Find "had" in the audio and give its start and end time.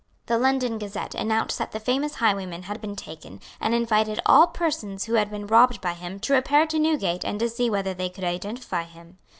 2.63-2.81, 5.13-5.29